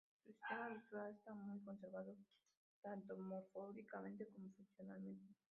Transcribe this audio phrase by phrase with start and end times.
[0.25, 2.17] Su sistema visual está muy conservado
[2.81, 5.35] tanto morfológicamente como funcionalmente.